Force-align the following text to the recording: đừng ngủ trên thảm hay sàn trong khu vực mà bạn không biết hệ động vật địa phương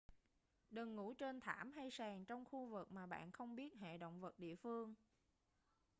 đừng 0.69 0.95
ngủ 0.95 1.13
trên 1.13 1.39
thảm 1.41 1.71
hay 1.71 1.91
sàn 1.91 2.25
trong 2.25 2.45
khu 2.45 2.65
vực 2.65 2.91
mà 2.91 3.05
bạn 3.05 3.31
không 3.31 3.55
biết 3.55 3.73
hệ 3.79 3.97
động 3.97 4.19
vật 4.21 4.39
địa 4.39 4.55
phương 4.55 4.95